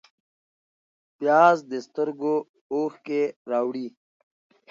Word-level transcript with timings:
پیاز 1.17 1.57
د 1.71 1.73
سترګو 1.87 2.35
اوښکې 2.73 3.23
راوړي 3.51 3.87